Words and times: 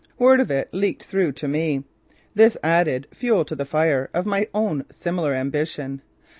Word 0.17 0.39
of 0.39 0.49
it 0.49 0.67
leaked 0.73 1.03
through 1.03 1.31
to 1.33 1.47
me. 1.47 1.83
This 2.33 2.57
added 2.63 3.07
fuel 3.13 3.45
to 3.45 3.53
the 3.55 3.65
fire 3.65 4.09
of 4.15 4.25
my 4.25 4.47
own 4.51 4.83
similar 4.89 5.35
ambition. 5.35 6.01